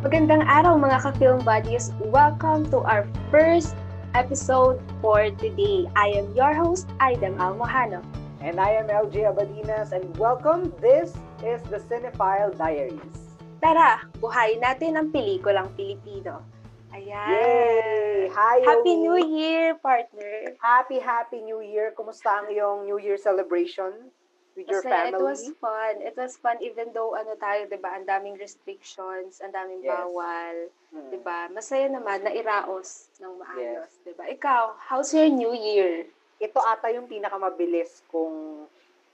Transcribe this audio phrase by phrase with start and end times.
[0.00, 1.92] Magandang araw mga ka-film buddies.
[2.08, 3.76] Welcome to our first
[4.16, 5.92] episode for today.
[5.92, 8.00] I am your host, Aidem Almohano.
[8.40, 10.72] And I am LJ Abadinas and welcome.
[10.80, 11.12] This
[11.44, 13.36] is the Cinephile Diaries.
[13.60, 16.48] Tara, buhayin natin ang pelikulang Pilipino.
[16.96, 17.36] Ayan.
[17.36, 18.32] Yay!
[18.32, 18.96] Hi, Happy.
[19.04, 20.56] New Year, partner.
[20.64, 21.92] Happy, happy New Year.
[21.92, 24.08] Kumusta ang iyong New Year celebration
[24.56, 25.14] with your Kasi family?
[25.14, 25.94] it was fun.
[26.02, 29.90] It was fun even though ano tayo, 'di ba, ang daming restrictions, ang daming Yes.
[29.90, 30.56] bawal,
[30.90, 31.10] Hmm.
[31.10, 31.46] 'di ba?
[31.52, 34.26] Masaya naman na iraos ng maayos, 'di ba?
[34.26, 36.06] Ikaw, how's your New Year?
[36.40, 38.64] Ito ata yung pinakamabilis kung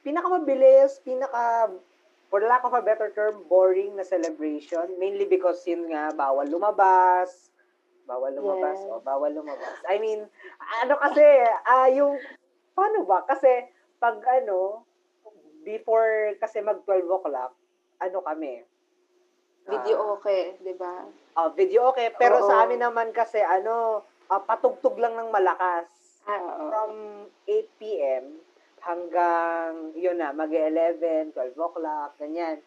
[0.06, 1.66] pinakamabilis, pinaka
[2.30, 4.86] for lack of a better term, boring na celebration.
[4.98, 7.50] Mainly because yun nga, bawal lumabas,
[8.06, 8.90] bawal lumabas, Yes.
[8.90, 9.74] o bawal lumabas.
[9.90, 10.22] I mean,
[10.82, 11.22] ano kasi,
[11.66, 12.18] ah yung,
[12.74, 13.26] paano ba?
[13.26, 13.66] Kasi,
[13.98, 14.85] pag ano,
[15.66, 17.50] before kasi mag 12 o'clock,
[17.98, 18.62] ano kami,
[19.66, 21.10] Video okay, 'di ba?
[21.34, 22.46] ah, video okay, pero Oo.
[22.46, 25.90] sa amin naman kasi, ano, ah, patugtog lang ng malakas.
[26.22, 26.70] Ah, oo.
[26.70, 26.92] From
[27.50, 28.38] 8 p.m.
[28.78, 32.62] hanggang, yun na, mag-11, 12 o'clock, ganyan.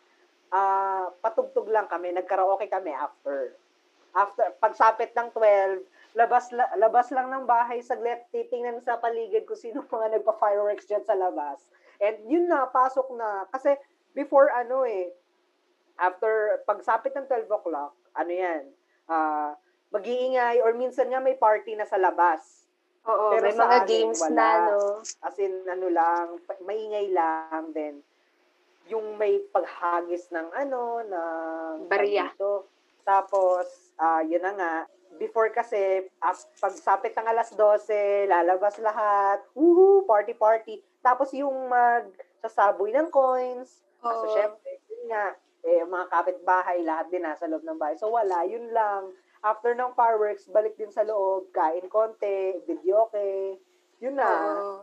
[0.52, 3.56] Ah, patugtog lang kami, nagkaraoke kami after.
[4.12, 5.80] After, pagsapit ng 12,
[6.20, 11.08] labas, la- labas lang ng bahay, saglit, titingnan sa paligid kung sino mga nagpa-fireworks dyan
[11.08, 11.64] sa labas.
[12.00, 13.46] And yun na, pasok na.
[13.52, 13.76] Kasi
[14.16, 15.12] before ano eh,
[16.00, 18.64] after, pagsapit ng 12 o'clock, ano yan,
[19.12, 19.54] ah,
[19.92, 22.68] mag-iingay or minsan nga may party na sa labas.
[23.04, 24.36] Oo, Pero may sa mga amin, games wala.
[24.36, 24.80] na, no?
[25.24, 26.26] As in, ano lang,
[26.64, 27.96] maingay lang, then,
[28.90, 31.74] yung may paghagis ng ano, ng...
[31.88, 32.34] Barya.
[32.34, 32.68] dito.
[33.06, 33.66] Tapos,
[33.98, 34.74] ah yun na nga,
[35.18, 40.82] before kasi, af- pagsapit ng alas 12, lalabas lahat, woohoo, party-party.
[41.00, 44.32] Tapos yung magsasaboy ng coins, so Oo.
[44.32, 47.96] syempre, yun nga, eh, mga kapitbahay, lahat din nasa loob ng bahay.
[48.00, 49.12] So wala, yun lang.
[49.40, 53.56] After ng fireworks, balik din sa loob, kain konti, video okay.
[54.00, 54.28] Yun na.
[54.28, 54.76] Oo.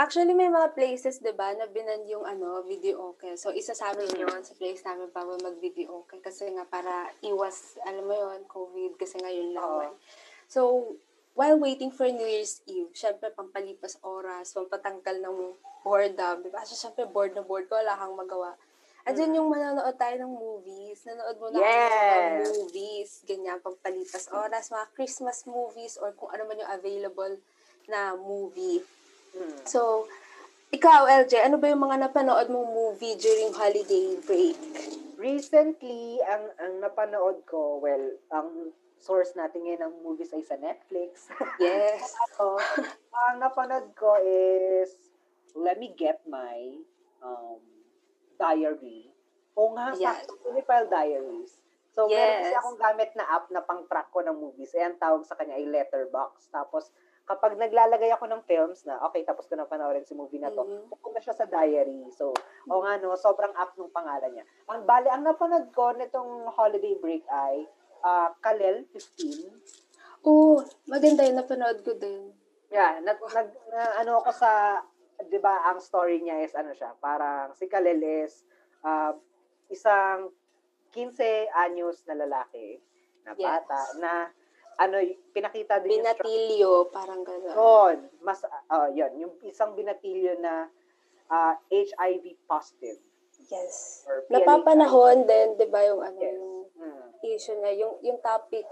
[0.00, 3.36] Actually, may mga places, di ba, na binan yung ano, video okay.
[3.36, 4.20] So, isa sa amin Mm.
[4.24, 6.16] yun, sa place namin para mag-video okay.
[6.24, 9.68] Kasi nga, para iwas, alam mo yun, COVID, kasi ngayon lang.
[9.68, 9.84] Oo.
[9.84, 9.92] eh.
[10.48, 10.60] So,
[11.34, 15.36] while waiting for New Year's Eve, syempre, pampalipas oras, pampatanggal ng
[15.80, 16.60] boredom, di ba?
[16.64, 18.52] So, syempre, bored na bored ko, wala kang magawa.
[19.02, 21.02] Andyan yung manonood tayo ng movies.
[21.02, 22.38] Nanood mo na ako ng Mm.
[22.38, 22.46] Yes.
[22.54, 23.10] movies.
[23.26, 27.34] Ganyan, pampalipas oras, mga Christmas movies, or kung ano man yung available
[27.90, 28.78] na movie.
[29.34, 29.58] Hmm.
[29.66, 30.06] So,
[30.70, 34.54] ikaw, LJ, ano ba yung mga napanood mong movie during holiday break?
[35.18, 38.70] Recently, ang ang napanood ko, well, ang
[39.02, 41.26] source natin ngayon ng movies ay sa Netflix.
[41.58, 41.98] Yes.
[42.38, 42.54] so,
[43.12, 44.94] ang napanood ko is
[45.58, 46.78] Let Me Get My
[47.18, 47.58] um,
[48.38, 49.10] Diary.
[49.58, 50.22] O nga, Yes.
[50.24, 51.52] sakto, Philippine Diaries.
[51.92, 52.40] So, meron Yes.
[52.40, 54.72] kasi akong gamit na app na pang-track ko ng movies.
[54.72, 56.48] Eh, ang tawag sa kanya ay Letterbox.
[56.48, 56.88] Tapos,
[57.22, 60.64] kapag naglalagay ako ng films na, okay, tapos ko na panoorin si movie na to,
[60.64, 60.88] Mhm.
[60.88, 62.08] pupunta siya sa diary.
[62.16, 62.32] So,
[62.66, 64.44] o nga no, sobrang app nung pangalan niya.
[64.72, 67.68] Ang bali, ang napanood ko nitong holiday break ay
[68.02, 69.50] ah, Kalel 15.
[70.22, 71.38] Oo, maganda yun.
[71.38, 72.30] Napanood ko din.
[72.70, 74.80] Yeah, nag, nag na- ano ako sa
[75.22, 78.42] 'di ba, ang story niya is ano siya, parang si Kalel is
[78.82, 79.14] ah,
[79.70, 80.30] isang
[80.92, 82.80] 15 anyos na lalaki
[83.24, 83.44] na Yes.
[83.64, 84.12] bata na
[84.76, 84.98] ano
[85.30, 87.54] pinakita din yung struggle Binatilyo, parang gano'n.
[87.54, 90.66] Yun, mas, uh, yun, yung isang binatilyo na
[91.28, 92.98] ah, HIV positive.
[93.48, 94.04] Yes.
[94.32, 96.34] Napapanahon din, di ba, yung ano, Yes.
[96.34, 96.51] yung.
[97.22, 98.66] Issue niya, yung, yung topic.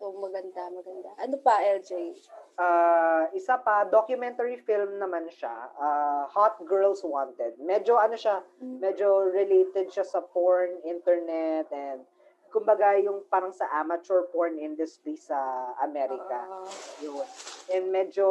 [0.00, 1.12] So, maganda, maganda.
[1.20, 2.16] Ano pa, LJ?
[2.56, 7.60] Ah, isa pa, documentary film naman siya, ah, Hot Girls Wanted.
[7.60, 12.04] Medyo ano siya, medyo related siya sa porn, internet, and
[12.50, 15.36] kumbaga yung parang sa amateur porn industry sa
[15.84, 16.48] Amerika.
[16.48, 16.66] Oo.
[17.04, 17.26] Yun.
[17.70, 18.26] And medyo,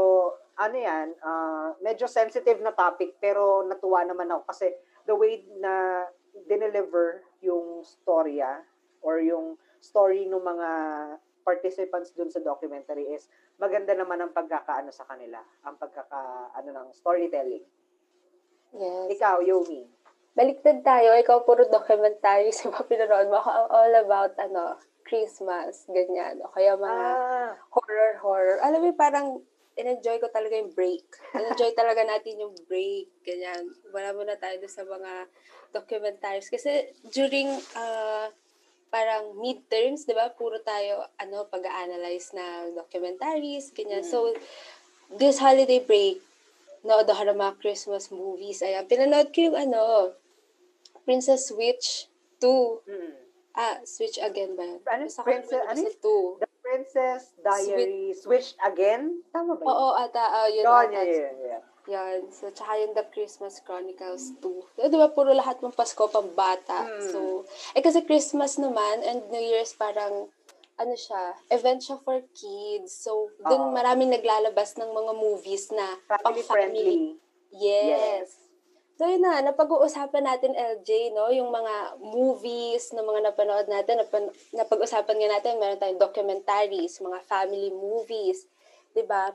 [0.57, 4.73] ano yan, ah, medyo sensitive na topic, pero natuwa naman ako kasi
[5.05, 6.05] the way na
[6.49, 8.61] dineliver yung storya
[9.01, 10.69] or yung story ng mga
[11.41, 13.25] participants dun sa documentary is
[13.57, 17.65] maganda naman ang pagkakaano sa kanila, ang pagkaka, ano ng storytelling.
[18.75, 19.07] yes.
[19.17, 19.87] Ikaw, Yomi.
[20.37, 23.41] Baliktad tayo, ikaw puro documentary sa mga pinanood mo.
[23.41, 26.37] Ako all about, ano, Christmas, ganyan.
[26.45, 28.57] O kaya mga Ah, horror, horror.
[28.61, 29.41] Alam mo, parang
[29.73, 31.01] in-enjoy ko talaga yung break.
[31.33, 33.73] In-enjoy talaga natin yung break, ganyan.
[33.89, 35.25] Wala muna tayo sa mga
[35.73, 36.47] documentaries.
[36.47, 38.29] Kasi during, ah,
[38.89, 40.33] parang midterms, di ba?
[40.33, 44.01] Puro tayo, ano, pag-analyze na documentaries, ganyan.
[44.01, 44.33] So,
[45.13, 46.21] this holiday break,
[47.09, 48.61] ako ng mga Christmas movies.
[48.61, 50.13] Ayan, pinanood ko yung, ano,
[51.05, 52.09] Princess Switch
[52.41, 52.81] 2.
[52.85, 53.13] mm,
[53.59, 54.79] Ah, Switch Again ba yun?
[54.85, 55.03] Ano?
[55.09, 56.37] Basta Princess- ano basta two.
[56.39, 59.19] The Princess Diary Switched Again?
[59.33, 59.67] Tama ba yun?
[59.67, 61.01] Oo, ata, ah, yun ata.
[61.03, 61.63] yun, yun, yun.
[61.89, 62.29] Yan.
[62.29, 64.85] So, tsaka yung The Christmas Chronicles 2.
[64.85, 66.85] Eh, di ba, puro lahat ng Pasko pang bata.
[66.85, 67.09] Mm.
[67.09, 67.19] So,
[67.73, 70.29] eh kasi Christmas naman and New Year's parang,
[70.79, 72.93] ano siya, event siya for kids.
[72.93, 76.55] So, dun maraming naglalabas ng mga movies na pang Family family.
[76.55, 76.97] friendly.
[77.51, 78.37] Yes.
[78.99, 81.31] So, yun na, napag-uusapan natin, LJ, no?
[81.31, 87.23] Yung mga movies na mga napanood natin, napan- napag-usapan nga natin, meron tayong documentaries, mga
[87.23, 88.43] family movies,
[88.91, 89.31] di ba?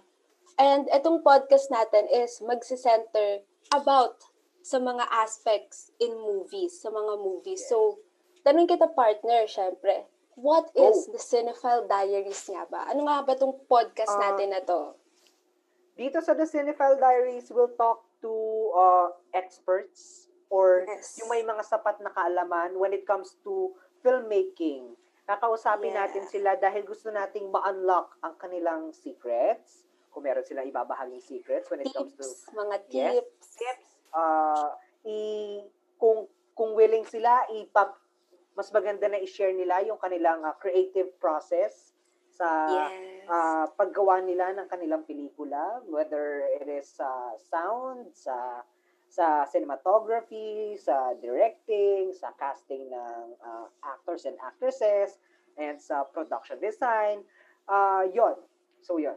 [0.55, 3.43] And itong podcast natin is magsi-center
[3.75, 4.23] about
[4.63, 7.67] sa mga aspects in movies, sa mga movies.
[7.67, 8.01] So,
[8.43, 11.13] tanong kita partner, syempre, what is Oh.
[11.13, 12.89] the Cinephile Diaries nga ba?
[12.89, 14.95] Ano nga ba itong podcast Ah, natin na to?
[15.95, 18.33] Dito sa The Cinephile Diaries, we'll talk to
[18.75, 21.19] uh, experts or Yes.
[21.19, 23.71] yung may mga sapat na kaalaman when it comes to
[24.03, 24.97] filmmaking.
[25.25, 26.05] Kakausapin Yeah.
[26.05, 29.87] natin sila dahil gusto nating ma-unlock ang kanilang secrets.
[30.15, 33.13] Kung meron silang ibabahaging secrets when it comes to Tips, mga Yes.
[33.19, 33.49] tips.
[33.59, 33.89] tips.
[34.15, 34.71] Uh,
[35.03, 35.19] i,
[35.99, 37.99] kung, kung willing sila, ipap,
[38.55, 41.91] mas maganda na i-share nila yung kanilang uh, creative process
[42.31, 43.27] sa Yes.
[43.27, 47.07] ah, paggawa nila ng kanilang pelikula, whether it is sa
[47.39, 48.63] sound, sa
[49.07, 55.19] sa cinematography, sa directing, sa casting ng ah, actors and actresses,
[55.59, 57.23] and sa production design.
[57.67, 58.35] ah yon.
[58.83, 59.17] So, yon.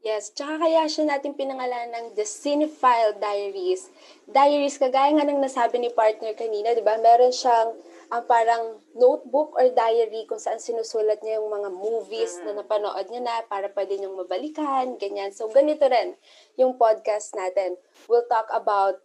[0.00, 3.92] Yes, tsaka kaya siya natin pinangalan ng The Cinephile Diaries.
[4.24, 6.96] Diaries, kagaya nga ng nasabi ni partner kanina, di ba?
[6.96, 7.76] Meron siyang
[8.08, 13.22] ang parang notebook or diary kung saan sinusulat niya yung mga movies na napanood niya
[13.22, 15.36] na para pwede niyong mabalikan, ganyan.
[15.36, 16.16] So, ganito rin
[16.56, 17.76] yung podcast natin.
[18.08, 19.04] We'll talk about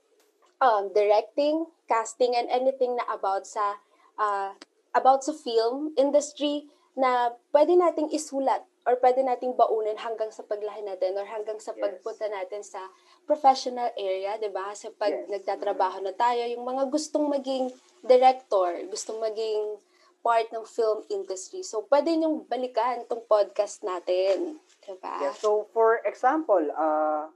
[0.63, 3.83] um, directing, casting, and anything na about sa
[4.15, 4.55] uh,
[4.95, 10.85] about sa film industry na pwede nating isulat or pwede nating baunin hanggang sa paglahi
[10.85, 11.81] natin or hanggang sa Yes.
[11.81, 12.85] pagpunta natin sa
[13.25, 14.71] professional area, 'di ba?
[14.77, 15.25] Sa pag Yes.
[15.29, 17.73] nagtatrabaho na tayo, yung mga gustong maging
[18.05, 19.81] director, gustong maging
[20.21, 21.61] part ng film industry.
[21.61, 24.57] So, pwede niyong balikan itong podcast natin.
[24.81, 25.21] Diba?
[25.21, 27.29] Yeah, so, for example, uh,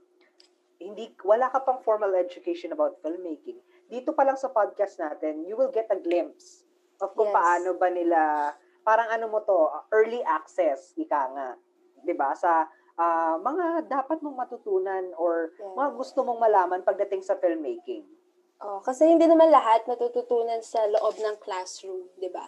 [0.82, 3.58] hindi wala ka pang formal education about filmmaking.
[3.86, 6.66] Dito pa lang sa podcast natin, you will get a glimpse
[6.98, 7.36] of kung Yes.
[7.36, 8.20] paano ba nila,
[8.82, 11.48] parang ano mo to, uh, early access, ika nga.
[12.00, 12.64] 'Di ba Sa
[13.00, 15.72] ah, mga dapat mong matutunan or Yeah.
[15.72, 18.04] mga gusto mong malaman pagdating sa filmmaking.
[18.60, 22.44] Oh, kasi hindi naman lahat natututunan sa loob ng classroom, 'di ba?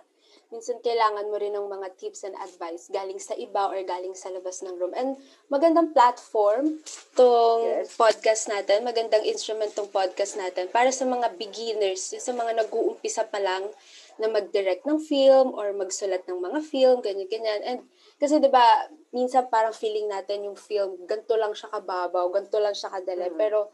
[0.53, 4.29] Minsan kailangan mo rin ng mga tips and advice galing sa iba or galing sa
[4.29, 4.93] labas ng room.
[4.93, 5.17] And
[5.49, 6.85] magandang platform
[7.17, 7.97] tong Yes.
[7.97, 13.41] podcast natin, magandang instrument tong podcast natin para sa mga beginners, sa mga nag-uumpisa pa
[13.41, 13.73] lang
[14.21, 17.61] na mag-direct ng film or magsulat ng mga film, ganyan-ganyan.
[17.65, 17.79] And
[18.21, 22.77] kasi 'di ba, minsan parang feeling natin yung film, ganito lang siya kababaw, ganito lang
[22.77, 23.33] siya kadali.
[23.33, 23.39] Mhm.
[23.41, 23.73] Pero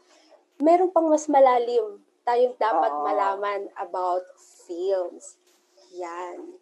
[0.59, 3.03] meron pang mas malalim tayong dapat Oo.
[3.03, 4.23] malaman about
[4.67, 5.39] films.
[5.95, 6.59] Yan.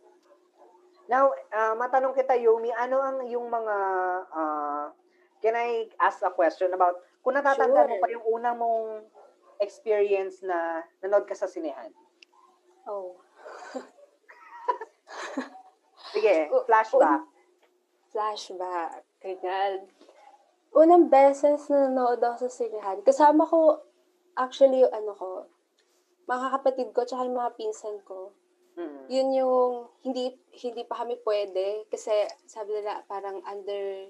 [1.07, 3.75] Now, ah, matanong kita, Yumi, ano ang yung mga,
[4.31, 4.85] ah,
[5.39, 8.03] can I ask a question about, kung natatandaan mo Sure.
[8.03, 8.89] pa yung unang mong
[9.63, 11.91] experience na nanood ka sa sinehan?
[12.87, 13.15] Oh.
[16.17, 17.21] Sige, flashback.
[18.09, 19.05] Flashback.
[19.21, 19.85] Ganyan.
[20.73, 23.81] Unang beses na nanood ako sa sinehan, kasama ko,
[24.37, 25.29] actually, yung ano ko,
[26.27, 28.35] mga kapatid ko, tsaka yung mga pinsan ko.
[28.77, 29.03] Mm.
[29.09, 29.71] Yun yung,
[30.05, 32.13] hindi, hindi pa kami pwede, kasi
[32.45, 34.05] sabi nila, parang under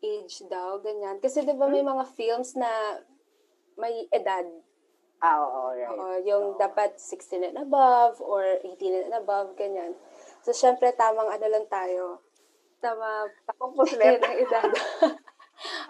[0.00, 1.18] age daw, ganyan.
[1.20, 3.02] Kasi di ba may mga films na
[3.76, 4.46] may edad.
[5.18, 5.90] Ah, oo, right.
[5.90, 6.58] Oo, yung Oo.
[6.62, 9.98] dapat 16 and above or 18 and above, ganyan.
[10.42, 12.22] So, syempre, tamang ano lang tayo.
[12.78, 13.26] Tama,
[13.90, 14.70] yun ang edad.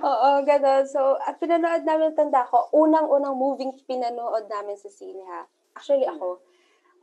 [0.01, 0.85] Oo, gano'n.
[0.89, 5.45] So, at pinanood namin, tanda ko, unang-unang moving pinanood namin sa sine, ha?
[5.77, 6.41] Actually, ako,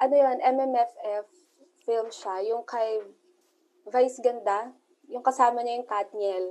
[0.01, 1.29] ano yun, MMFF
[1.85, 3.05] film siya, yung kay
[3.85, 4.73] Vice Ganda,
[5.05, 6.45] yung kasama niya yung Katniel.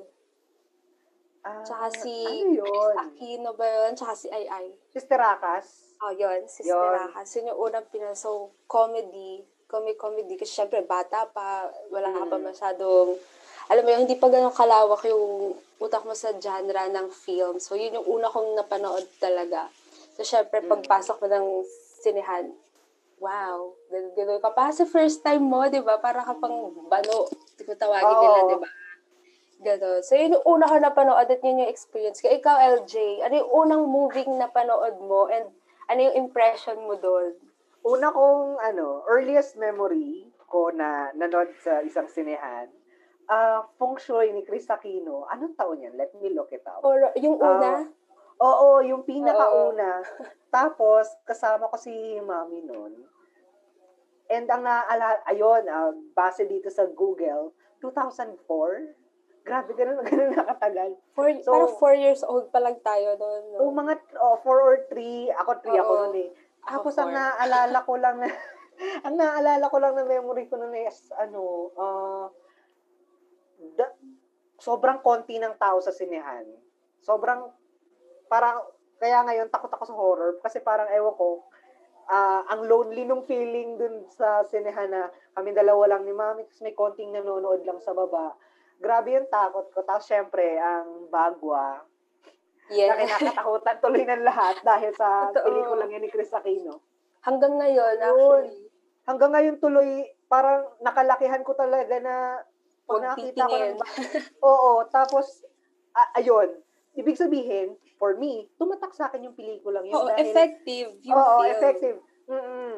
[1.45, 2.95] Ah, Tsaka si ano yun?
[2.97, 3.93] Aquino ba yun?
[3.99, 4.73] Tsaka si Ai Ai.
[4.95, 5.99] Sister Rakas?
[6.01, 6.73] Oh, yun, si Yun.
[6.73, 7.29] Stirakas.
[7.37, 10.35] Yun yung unang pina, so, comedy, comedy, comedy.
[10.39, 12.47] Kasi syempre, bata pa, wala ka pa Mm.
[12.53, 13.09] masyadong,
[13.69, 17.57] alam mo yun, hindi pa ganun kalawak yung utak mo sa genre ng film.
[17.61, 19.69] So, yun yung una kong napanood talaga.
[20.17, 20.71] So, syempre, Mm.
[20.71, 21.47] pagpasok mo ng
[22.05, 22.53] sinehan,
[23.19, 24.53] wow, ganun, ka.
[24.53, 25.97] Pa sa first time mo, di ba?
[25.97, 27.29] Para ka pang bano.
[27.65, 28.69] Ko tawagin nila, di ba?
[29.65, 30.03] Ganon.
[30.05, 32.29] So, yun yung una ko napanood at yun yung experience ko.
[32.29, 35.49] Ikaw, LJ, ano yung unang movie na panood mo and
[35.89, 37.33] ano yung impression mo doon?
[37.85, 42.73] Una kong, ano, earliest memory ko na nanood sa isang sinehan,
[43.29, 45.29] ah Feng Shui ni Chris Aquino.
[45.29, 45.97] Anong taon yan?
[45.97, 46.81] Let me look it up.
[46.85, 47.85] Or yung una,
[48.43, 50.03] Oo, yung pinakauna.
[50.55, 53.07] Tapos, kasama ko si mami noon.
[54.27, 58.35] And ang naaalala, ayun, ah, base dito sa Google, 2004.
[59.45, 60.97] Grabe, ganun, ganun nakatagal.
[61.13, 63.43] four, So- parang four years old pa lang tayo doon.
[63.55, 63.59] No?
[63.69, 65.99] O mga oh, 4 or 3, ako 3 ako Oo.
[66.09, 66.31] noon eh.
[66.65, 68.29] Ako Tapos ang naaalala ko lang na,
[69.07, 72.27] ang naaalala ko lang na memory ko noon is, ano, ah,
[73.77, 73.97] da-
[74.57, 76.49] sobrang konti ng tao sa sinehan.
[77.05, 77.53] Sobrang,
[78.33, 78.65] parang,
[78.97, 81.45] kaya ngayon takot ako sa horror kasi parang ewan ko,
[82.09, 86.65] ah, ang lonely nung feeling dun sa sinehan na kami dalawa lang ni mami, tapos
[86.65, 88.33] may konting nanonood lang sa baba.
[88.81, 89.81] Grabe yung takot ko.
[89.87, 91.85] Tapos syempre, ang bagwa,
[92.65, 92.97] na Yeah.
[92.97, 95.45] kinakatakutan tuloy ng lahat dahil sa Totoo.
[95.45, 96.81] pelikulang yan ni Chris Aquino.
[97.21, 98.07] Hanggang ngayon, Yun.
[98.07, 98.61] actually.
[99.05, 99.89] Hanggang ngayon tuloy,
[100.27, 102.41] parang nakalakihan ko talaga na
[102.85, 103.77] pag nakita ko ng
[104.41, 105.45] Oo, tapos,
[105.93, 106.57] a- ayun,
[106.95, 109.95] ibig sabihin, for me, tumatak sa akin yung pelikulang yun.
[109.95, 111.51] Oo, dahil, effective yung Oo, film.
[111.51, 111.97] effective.
[112.25, 112.77] Mm-mm.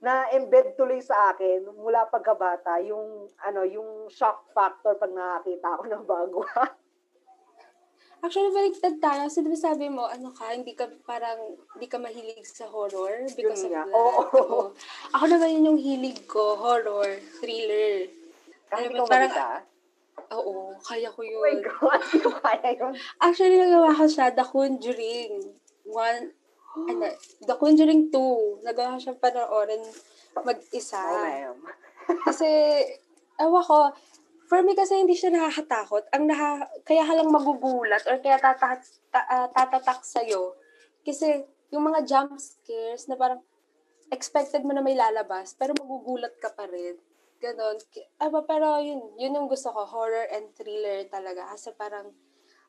[0.00, 6.04] Na-embed tuloy sa akin mula pagkabata yung ano yung shock factor pag nakakita ako ng
[6.04, 6.46] bagwa.
[8.20, 9.26] Actually, baliktad tayo.
[9.26, 11.40] Kasi diba sabi mo, ano ka, hindi ka parang,
[11.72, 13.88] hindi ka mahilig sa horror because Yun of that.
[13.90, 14.22] Oo.
[14.30, 14.58] Oo.
[15.16, 17.08] Ako naman yun yung hilig ko, horror,
[17.40, 18.12] thriller.
[18.68, 19.48] Kahit Ano ikaw parang- magita.
[20.30, 21.64] Oo, kaya ko Oh my yun.
[21.64, 22.92] God, hindi ko kaya yun.
[23.18, 25.32] Actually, nagawa ko siya, The Conjuring.
[25.88, 26.36] One,
[26.76, 27.04] ano,
[27.40, 28.62] The Conjuring 2.
[28.62, 29.82] Nagawa ko siya panoorin
[30.36, 31.02] mag-isa.
[31.50, 31.56] Oh.
[32.28, 32.46] Kasi,
[33.36, 33.90] ewan ko,
[34.50, 36.10] for me kasi hindi siya nakakatakot.
[36.10, 38.82] Ang naha, kaya ka lang magugulat or kaya tatatak,
[39.14, 40.58] ta, ah, tatatak sa'yo.
[41.06, 43.38] Kasi, yung mga jump scares na parang
[44.10, 46.98] expected mo na may lalabas, pero magugulat ka pa rin.
[47.38, 47.78] Ganon.
[48.18, 51.46] Aba, pero yun, yun yung gusto ko, horror and thriller talaga.
[51.54, 52.10] Kasi parang,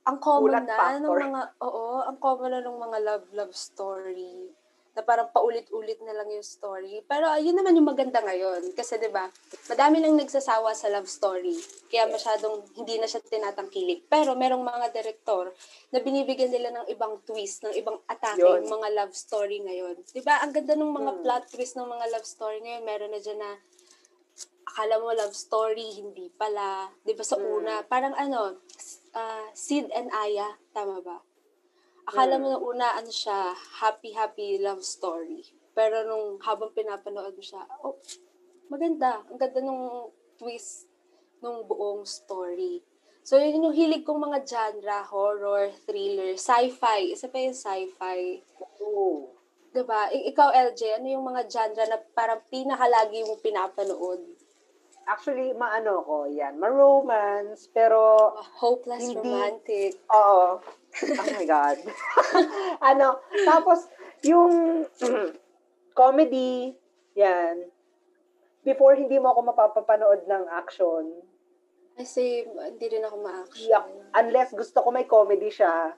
[0.06, 1.18] ang common Gulat na ng factor.
[1.18, 4.54] mga, oo, ang common na ng mga love-love story
[4.92, 7.00] na parang paulit-ulit na lang yung story.
[7.08, 8.76] Pero yun naman yung maganda ngayon.
[8.76, 9.32] Kasi 'di ba
[9.68, 11.56] madami nang nagsasawa sa love story.
[11.88, 14.06] Kaya masyadong hindi na siya tinatangkilik.
[14.06, 15.56] Pero merong mga direktor
[15.90, 18.64] na binibigyan nila ng ibang twist, ng ibang atake Yun.
[18.64, 19.96] yung mga love story ngayon.
[20.12, 21.22] 'Di ba Ang ganda ng mga Hmm.
[21.24, 22.84] plot twist ng mga love story ngayon.
[22.84, 23.52] Meron na dyan na
[24.68, 26.92] akala mo love story, hindi pala.
[27.04, 27.48] 'Di ba sa Hmm.
[27.60, 28.60] una, parang ano,
[29.14, 31.20] ah, Sid and Aya, tama ba?
[32.10, 33.54] Akala mo nung una, ano siya,
[33.84, 35.46] happy-happy love story.
[35.72, 37.96] Pero nung habang pinapanood mo siya, oh,
[38.68, 39.22] maganda.
[39.30, 40.90] Ang ganda nung twist
[41.42, 42.82] nung buong story.
[43.22, 47.14] So, yun yung hilig kong mga genre, horror, thriller, sci-fi.
[47.14, 48.42] Isa pa yung sci-fi.
[48.82, 49.30] Oo.
[49.72, 50.10] Diba?
[50.10, 54.22] I- ikaw, LJ, ano yung mga genre na parang pinakalagi mong pinapanood?
[55.10, 56.62] Actually, maano ko, yan.
[56.62, 59.18] Ma-romance, pero, Oh, hopeless Hindi.
[59.18, 59.92] romantic.
[60.08, 60.62] oo.
[60.62, 61.78] Oh my God.
[62.92, 63.90] ano, tapos,
[64.22, 64.86] yung
[66.00, 66.78] comedy,
[67.18, 67.66] yan.
[68.62, 71.26] Before, hindi mo ako mapapapanood ng action.
[71.98, 73.68] Kasi hindi rin ako ma-action.
[73.68, 75.98] Yak, unless gusto ko may comedy siya,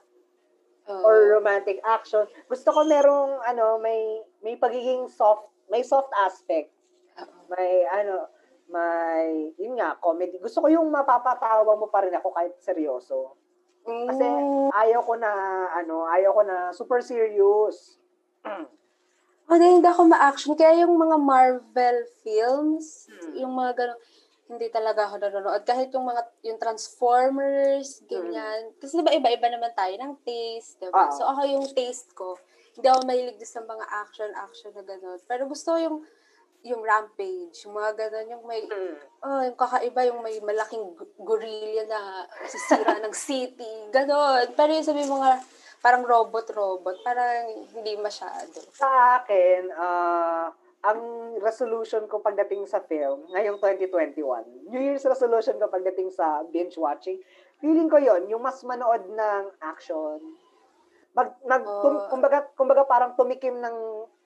[0.88, 1.00] Oo.
[1.04, 2.24] or romantic action.
[2.48, 6.72] Gusto ko merong, ano, may, may pagiging soft, may soft aspect.
[7.20, 7.52] Oo.
[7.52, 8.26] May, ano,
[8.66, 10.40] may, yun nga, comedy.
[10.40, 13.36] Gusto ko yung mapapatawa mo pa rin ako kahit seryoso.
[13.84, 14.72] Kasi Mm.
[14.72, 15.30] ayaw ko na,
[15.76, 18.00] ano, ayaw ko na super serious.
[19.44, 20.56] Oh, hindi ako ma-action.
[20.56, 23.44] Kaya yung mga Marvel films, Hmm.
[23.44, 24.00] yung mga gano'n,
[24.44, 25.62] hindi talaga ako nanonood.
[25.64, 28.72] Kahit yung mga, yung Transformers, ganyan.
[28.76, 31.08] Kasi diba iba-iba naman tayo ng taste, diba?
[31.08, 31.12] Oo.
[31.12, 32.36] So ako yung taste ko,
[32.76, 35.20] hindi ako mahilig sa mga action-action na gano'n.
[35.28, 35.96] Pero gusto ko yung,
[36.64, 38.64] yung Rampage, yung mga gano'n, yung may,
[39.20, 42.00] oh, yung kakaiba, yung may malaking gorilla na
[42.48, 44.56] sisira ng city, gano'n.
[44.56, 45.44] Pero yung sabi mga,
[45.84, 48.64] parang robot-robot, parang hindi masyado.
[48.72, 50.48] Sa akin, ah,
[50.84, 51.00] ang
[51.40, 57.20] resolution ko pagdating sa film, ngayong 2021, New Year's resolution ko pagdating sa binge watching,
[57.60, 60.20] feeling ko yon yung mas manood ng action.
[61.14, 62.10] Mag, mag, tum- Oo.
[62.10, 63.76] kumbaga, kumbaga parang tumikim ng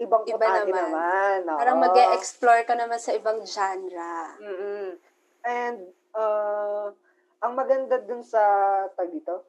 [0.00, 0.88] ibang Iba naman.
[0.88, 1.38] naman.
[1.45, 1.59] oo.
[1.61, 4.16] Parang mag-explore ka naman sa ibang genre.
[4.40, 4.88] mm
[5.45, 5.78] And,
[6.12, 6.88] uh,
[7.38, 8.40] ang maganda dun sa,
[8.90, 9.45] tag dito,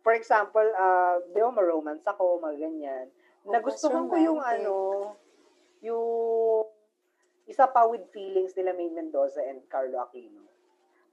[0.00, 3.06] for example, uh, di ba, ma-romance ako, mga ganyan.
[3.42, 4.76] Oh, Nagustuhan ko yung ano,
[5.80, 6.68] yung
[7.48, 10.49] isa pa with feelings nila May Mendoza and Carlo Aquino.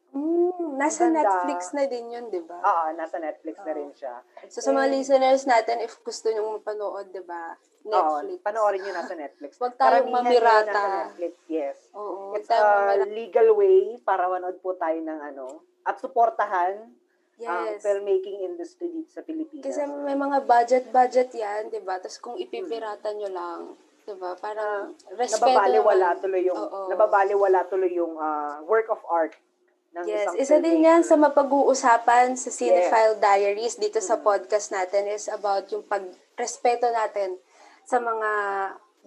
[0.10, 1.26] Mm, nasa Ang ganda.
[1.26, 2.58] Netflix na din yun, di ba?
[2.58, 3.78] Oo, nasa Netflix na Oo.
[3.78, 4.16] rin siya.
[4.48, 7.54] So sa mga And- listeners natin, if gusto nyo mapanood, di ba?
[7.84, 8.40] Netflix.
[8.40, 9.52] Oo, panoorin nyo nasa Netflix.
[9.56, 10.72] Huwag tayong Karamihan mamirata.
[10.74, 11.78] Nasa Netflix, yes.
[11.94, 12.34] Oo.
[12.34, 13.06] It's a mamirata.
[13.10, 15.46] legal way para manood po tayo ng ano,
[15.82, 16.88] at suportahan
[17.38, 17.80] ang Yes.
[17.80, 19.62] filmmaking industry dito sa Pilipinas.
[19.62, 21.96] Kasi may mga budget-budget yan, di ba?
[21.96, 23.60] Tapos kung ipipirata nyo lang,
[24.02, 24.34] di ba?
[24.36, 26.22] Parang respeto nababaliwala naman.
[26.24, 26.88] tuloy yung Oo.
[26.88, 29.38] nababaliwala tuloy yung ah, work of art
[29.98, 35.10] ng Yes, isang isa din yan sa mapag-uusapan sa Cinephile Diaries dito sa podcast natin
[35.10, 37.42] is about yung pagrespeto natin
[37.82, 38.30] sa mga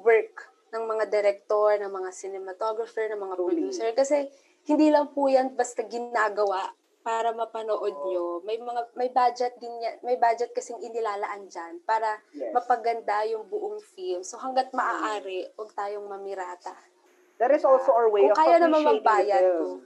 [0.03, 3.89] work ng mga director, ng mga cinematographer, ng mga producer.
[3.95, 4.27] Kasi
[4.67, 8.07] hindi lang po yan basta ginagawa para mapanood Oo.
[8.11, 8.27] nyo.
[8.45, 12.53] May mga may budget din yan, may budget kasing inilalaan diyan para Yes.
[12.53, 14.21] mapaganda yung buong film.
[14.21, 16.77] So hangga't maaari, huwag tayong mamirata.
[17.41, 19.81] That is also our way Kung of kaya naman magbayad ko.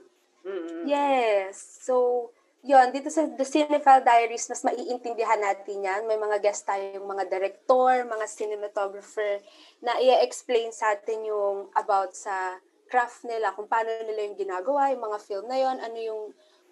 [0.45, 0.53] Film.
[0.53, 0.81] Mm-mm.
[0.85, 1.81] Yes.
[1.81, 2.29] So,
[2.65, 6.05] yon dito sa The Cinephile Diaries, mas maiintindihan natin yan.
[6.05, 9.41] May mga guest tayong mga director, mga cinematographer
[9.81, 15.01] na i-explain sa atin yung about sa craft nila, kung paano nila yung ginagawa, yung
[15.01, 16.23] mga film na yon ano yung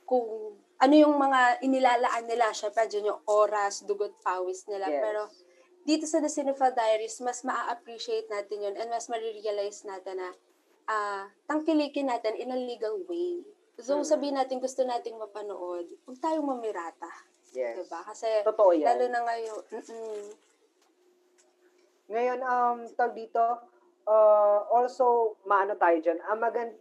[0.05, 4.89] kung ano yung mga inilalaan nila, syempre dyan yung oras, dugot, pawis nila.
[4.89, 4.99] Yes.
[4.99, 5.21] Pero
[5.83, 10.29] dito sa The Cinephile Diaries, mas ma-appreciate natin yun and mas ma-realize natin na
[10.83, 13.45] ah tangkilikin natin in a legal way.
[13.81, 14.05] So, Mm.
[14.05, 17.09] sabihin natin gusto nating mapanood, huwag tayong mamirata.
[17.53, 17.81] Yes.
[17.81, 18.01] Diba?
[18.05, 18.85] Kasi, Totoo yan.
[18.85, 20.25] lalo na ngayon, mm
[22.03, 23.41] Ngayon, um, tawag dito,
[24.05, 26.77] uh, also, maano tayo dyan, ang, magan-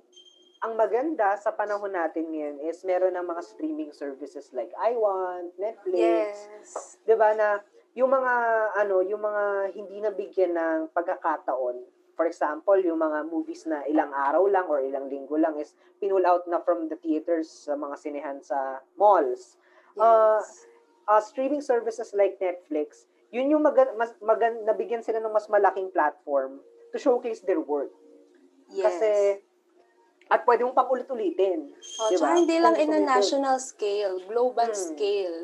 [0.62, 6.46] ang maganda sa panahon natin ngayon is meron ng mga streaming services like iWant, Netflix,
[6.46, 6.98] yes.
[7.02, 7.58] 'di ba na
[7.98, 8.34] yung mga
[8.78, 11.82] ano, yung mga hindi nabigyan ng pagkakataon.
[12.12, 16.24] For example, yung mga movies na ilang araw lang or ilang linggo lang is pinull
[16.24, 19.56] out na from the theaters sa mga sinehan sa malls.
[19.92, 20.68] Uh, yes.
[21.04, 25.88] uh, streaming services like Netflix, yun yung magan, mas, magan, nabigyan sila ng mas malaking
[25.88, 26.60] platform
[26.92, 27.92] to showcase their work.
[28.68, 28.84] yes.
[28.88, 29.10] Kasi,
[30.28, 31.72] at pwede mong pang ulit-ulitin.
[32.00, 32.24] Oh, diba?
[32.24, 34.76] tsaka hindi lang in a national scale, global Hmm.
[34.76, 35.38] scale.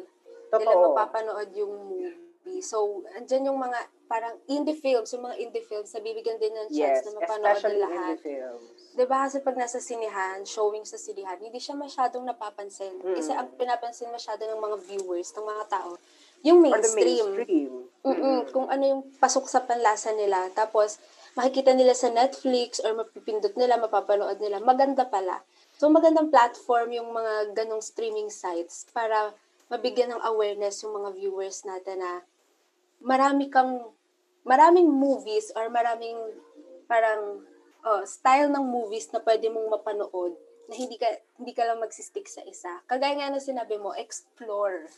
[0.49, 0.57] ito.
[0.57, 0.85] Nila Totoo.
[0.97, 2.28] mapapanood yung movie.
[2.59, 7.05] So, andyan yung mga parang indie films, yung mga indie films, nabibigyan din ng chance
[7.05, 8.17] Yes, na mapanood ng lahat.
[8.17, 8.69] the films.
[8.97, 12.99] Diba kasi pag nasa sinihan, showing sa sinihan, hindi siya masyadong napapansin.
[13.05, 13.15] Mm.
[13.15, 16.01] Kasi ang pinapansin masyado ng mga viewers, ng mga tao,
[16.41, 17.27] yung Or the mainstream.
[17.37, 17.73] mainstream.
[18.49, 20.49] Kung ano yung pasok sa panlasa nila.
[20.57, 20.97] Tapos,
[21.37, 24.59] makikita nila sa Netflix or mapipindot nila, mapapanood nila.
[24.59, 25.45] Maganda pala.
[25.77, 29.31] So, magandang platform yung mga ganong streaming sites para
[29.69, 32.25] mabigyan ng awareness yung mga viewers natin na
[33.01, 33.85] marami kang,
[34.43, 36.17] maraming movies or maraming
[36.85, 37.45] parang
[37.81, 40.35] oh, style ng movies na pwede mong mapanood
[40.67, 41.07] na hindi ka
[41.37, 42.83] hindi ka lang magsistick sa isa.
[42.85, 44.89] Kagaya nga na sinabi mo, explore.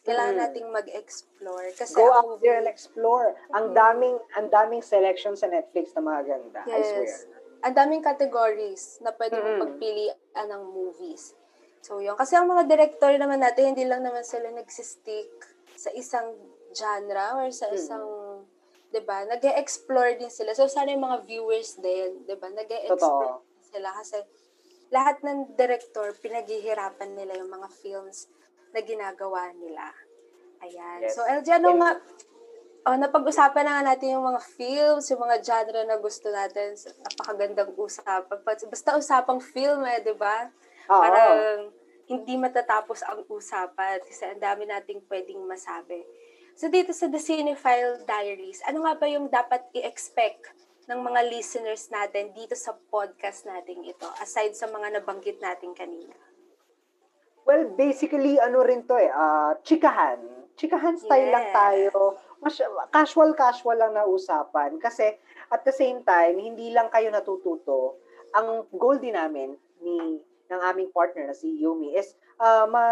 [0.00, 0.40] Kailangan Mm.
[0.40, 1.68] nating mag-explore.
[1.76, 3.36] Kasi Go out movie- there and explore.
[3.52, 6.60] Ang daming ang daming selection sa Netflix na mga ganda.
[6.64, 7.04] I swear.
[7.04, 7.28] Yes.
[7.60, 9.62] Ang daming categories na pwede mong Mm.
[9.62, 10.16] pagpilian
[10.48, 11.36] ng movies.
[11.80, 12.16] So, yun.
[12.16, 15.28] Kasi ang mga director naman natin, hindi lang naman sila nagsistick
[15.76, 16.32] sa isang
[16.74, 18.06] genre or sa isang,
[18.90, 20.54] di ba, nag explore din sila.
[20.54, 23.66] So, sana yung mga viewers din, di ba, nag explore Totoo.
[23.70, 23.90] sila.
[23.96, 24.18] Kasi
[24.90, 28.26] lahat ng director, pinaghihirapan nila yung mga films
[28.74, 29.90] na ginagawa nila.
[30.62, 31.06] Ayan.
[31.06, 31.14] Yes.
[31.16, 31.98] So, LG, ano nga,
[32.80, 36.72] Oh, napag-usapan na nga natin yung mga films, yung mga genre na gusto natin.
[37.04, 38.40] Napakagandang usapan.
[38.40, 40.48] Basta usapang film eh, di ba?
[40.88, 41.68] Parang
[42.08, 46.02] hindi matatapos ang usapan kasi ang dami nating pwedeng masabi.
[46.58, 50.54] So dito sa The Cinephile Diaries, ano nga ba yung dapat i-expect
[50.90, 56.14] ng mga listeners natin dito sa podcast natin ito, aside sa mga nabanggit natin kanina?
[57.46, 60.20] Well, basically, ano rin to eh, ah, chikahan.
[60.54, 61.56] Chikahan style lang Yes.
[61.56, 61.92] tayo.
[62.38, 62.54] Mas,
[62.92, 64.76] casual-casual lang na usapan.
[64.76, 65.16] Kasi,
[65.48, 67.98] at the same time, hindi lang kayo natututo.
[68.36, 72.84] Ang goal din namin, ni, ng aming partner na si Yumi, is, ah, ma,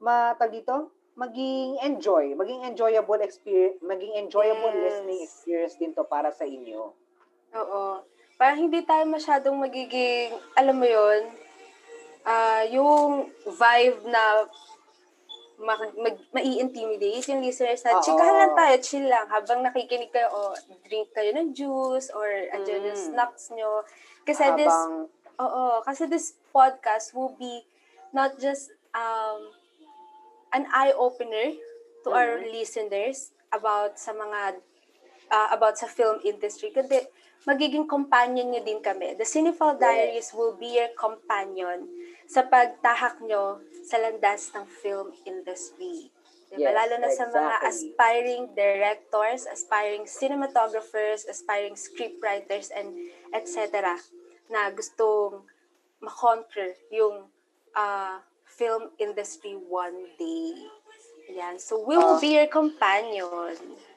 [0.00, 5.00] matag dito, maging enjoy, maging enjoyable experience, maging enjoyable Yes.
[5.00, 6.92] listening experience din to para sa inyo.
[7.56, 7.82] Oo.
[8.36, 11.24] Parang hindi tayo masyadong magiging, alam mo yon
[12.26, 14.44] ah yung vibe na
[15.56, 19.24] mag, mag, mai-intimidate yung listeners na chikahan lang tayo, chill lang.
[19.32, 20.52] Habang nakikinig kayo, o
[20.84, 23.08] drink kayo ng juice, or andyan yung Mm.
[23.16, 23.80] snacks nyo.
[24.28, 25.08] Kasi this, Habang,
[25.40, 27.64] oo, kasi this podcast will be
[28.12, 29.48] not just um,
[30.56, 31.52] an eye-opener
[32.00, 32.48] to our Mhm.
[32.50, 33.18] listeners
[33.52, 34.56] about sa mga
[35.28, 37.02] uh, about sa film industry, kundi
[37.44, 39.14] magiging companion nyo din kami.
[39.14, 41.86] The Cinephile Diaries will be your companion
[42.26, 46.10] sa pagtahak nyo sa landas ng film industry.
[46.46, 46.70] Diba?
[46.70, 47.66] Yes, Lalo na sa mga exactly.
[47.66, 52.94] aspiring directors, aspiring cinematographers, aspiring scriptwriters, and
[53.34, 53.98] etc.
[54.46, 55.42] na gustong
[55.98, 57.26] makonquer yung
[57.74, 58.22] uh,
[58.56, 60.56] film industry one day.
[61.28, 61.60] Yan.
[61.60, 62.22] So, we will Ah.
[62.22, 63.28] be your companion.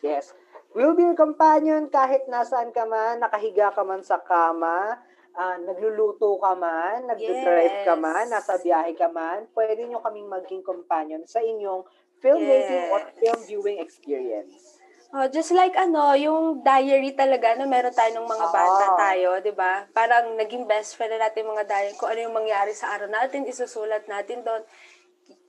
[0.03, 0.35] Yes.
[0.75, 4.99] We'll be your companion kahit nasaan ka man, nakahiga ka man sa kama,
[5.33, 8.33] ah, nagluluto ka man, nagdadrive ka man, Yes.
[8.33, 11.85] nasa biyahe ka man, pwede nyo kaming maging companion sa inyong
[12.19, 13.15] filmmaking or Yes.
[13.17, 14.78] film viewing experience.
[15.09, 18.97] Oh, just like ano, yung diary talaga na meron tayo ng mga bata Ah.
[19.09, 19.89] tayo, 'di ba?
[19.89, 23.49] Parang naging best friend na natin mga diary kung ano yung mangyari sa araw natin,
[23.49, 24.61] isusulat natin doon.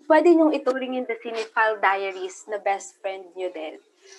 [0.09, 3.77] Pwede niyong ituring yung The Cinephile Diaries na best friend niyo din.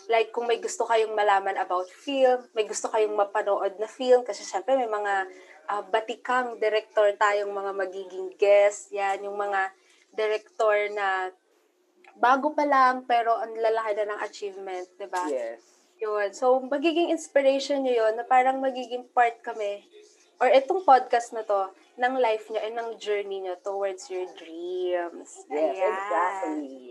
[0.07, 4.45] Like, kung may gusto kayong malaman about film, may gusto kayong mapanood na film, kasi
[4.45, 5.25] syempre may mga
[5.73, 9.73] ah, batikang director tayong mga magiging guest, yan, yung mga
[10.13, 11.33] director na
[12.17, 15.25] bago pa lang, pero ang lalaki na ng achievement, di ba?
[15.29, 15.61] Yes.
[16.01, 16.33] Yun.
[16.33, 19.85] So, magiging inspiration nyo yun na parang magiging part kami
[20.41, 21.69] or itong podcast na to
[22.01, 25.45] ng life nyo and ng journey nyo towards your dreams.
[25.45, 25.93] Yes, Ayan.
[25.93, 26.81] exactly.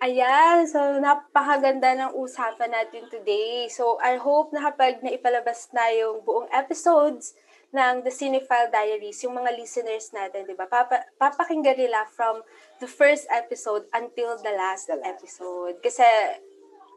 [0.00, 3.70] Ayan, so napakaganda ng usapan natin today.
[3.70, 7.36] So I hope na kapag naipalabas na yung buong episodes
[7.70, 12.42] ng The Cinephile Diaries, yung mga listeners natin, di ba, papa, papakinggan nila from
[12.82, 15.06] the first episode until the last The last.
[15.14, 15.78] episode.
[15.78, 16.02] Kasi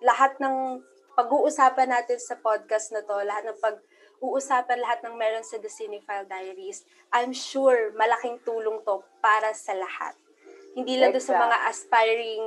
[0.02, 0.82] lahat ng
[1.14, 6.26] pag-uusapan natin sa podcast na to, lahat ng pag-uusapan, lahat ng meron sa The Cinephile
[6.26, 10.18] Diaries, I'm sure malaking tulong to para sa lahat.
[10.74, 12.46] Hindi lang doon sa mga aspiring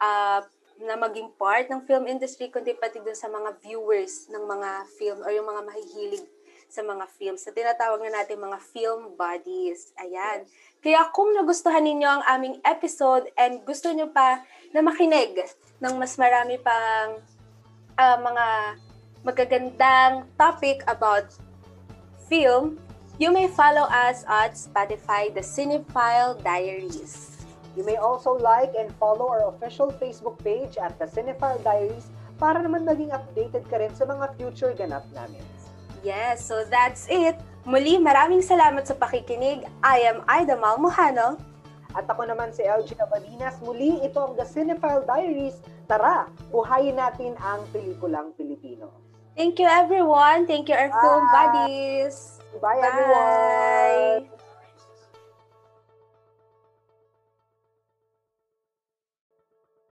[0.00, 0.40] uh,
[0.80, 5.20] na maging part ng film industry, kundi pati doon sa mga viewers ng mga film
[5.20, 6.24] or yung mga mahihilig
[6.70, 9.90] sa mga films na tinatawag na natin mga film bodies.
[9.98, 10.46] Ayan.
[10.80, 15.34] Kaya kung nagustuhan ninyo ang aming episode and gusto nyo pa na makinig
[15.82, 17.18] ng mas marami pang
[17.98, 18.46] ah, mga
[19.26, 21.28] magagandang topic about
[22.30, 22.80] film,
[23.20, 27.44] you may follow us at Spotify, The Cinephile Diaries.
[27.76, 32.08] You may also like and follow our official Facebook page at the Cinephile Diaries
[32.40, 35.44] para naman maging updated ka rin sa mga future ganap namin.
[36.00, 37.36] Yes, so that's it.
[37.68, 39.68] Muli, maraming salamat sa pakikinig.
[39.84, 41.36] I am Aida Malmuhano.
[41.92, 43.60] At ako naman si LG Abadinas.
[43.60, 45.60] Muli, ito ang The Cinephile Diaries.
[45.90, 48.94] Tara, buhayin natin ang pelikulang Pilipino.
[49.34, 50.46] Thank you everyone.
[50.46, 51.34] Thank you our film Bye.
[51.34, 52.40] buddies.
[52.60, 54.26] Bye, everyone!
[54.26, 54.39] Bye.